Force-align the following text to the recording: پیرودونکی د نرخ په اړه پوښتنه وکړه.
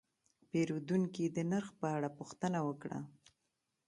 پیرودونکی 0.49 1.25
د 1.31 1.37
نرخ 1.51 1.69
په 1.81 1.87
اړه 1.95 2.09
پوښتنه 2.17 2.59
وکړه. 2.67 2.99